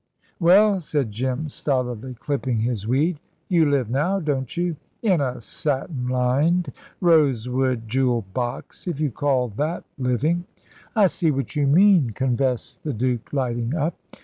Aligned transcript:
"Well," 0.39 0.79
said 0.81 1.11
Jim, 1.11 1.47
stolidly 1.47 2.15
clipping 2.15 2.61
his 2.61 2.87
weed, 2.87 3.19
"you 3.49 3.69
live 3.69 3.87
now, 3.91 4.19
don't 4.19 4.57
you?" 4.57 4.75
"In 5.03 5.21
a 5.21 5.39
satin 5.41 6.07
lined, 6.07 6.73
rose 7.01 7.47
wood 7.47 7.87
jewel 7.87 8.25
box, 8.33 8.87
if 8.87 8.99
you 8.99 9.11
call 9.11 9.49
that 9.57 9.83
living." 9.99 10.45
"I 10.95 11.05
see 11.05 11.29
what 11.29 11.55
you 11.55 11.67
mean," 11.67 12.13
confessed 12.15 12.83
the 12.83 12.93
Duke, 12.93 13.31
lighting 13.31 13.75
up. 13.75 13.95